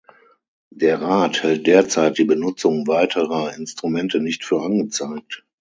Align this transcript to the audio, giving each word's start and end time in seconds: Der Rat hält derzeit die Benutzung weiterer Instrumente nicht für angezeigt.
Der 0.71 0.99
Rat 0.99 1.43
hält 1.43 1.67
derzeit 1.67 2.17
die 2.17 2.23
Benutzung 2.23 2.87
weiterer 2.87 3.53
Instrumente 3.55 4.19
nicht 4.19 4.43
für 4.43 4.59
angezeigt. 4.63 5.45